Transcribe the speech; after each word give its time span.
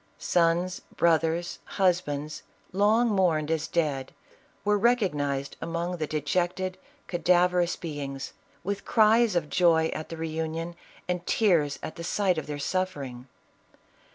Sons, 0.17 0.81
brothers, 0.95 1.59
husbands, 1.63 2.41
long 2.71 3.07
mourned 3.09 3.51
as 3.51 3.67
dead, 3.67 4.15
were 4.65 4.75
recognized 4.75 5.57
among 5.61 5.97
the 5.97 6.07
dejected, 6.07 6.79
cadaverous 7.05 7.75
be 7.75 8.01
ings, 8.01 8.33
with 8.63 8.83
cries 8.83 9.35
of 9.35 9.47
joy 9.47 9.89
at 9.93 10.09
the 10.09 10.17
reunion, 10.17 10.75
and 11.07 11.23
tears 11.27 11.77
at 11.83 11.97
the 11.97 12.03
sight 12.03 12.39
of 12.39 12.47
their 12.47 12.57
suffering. 12.57 13.27